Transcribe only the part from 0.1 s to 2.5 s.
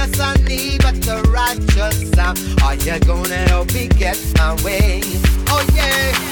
I need but the righteous sound.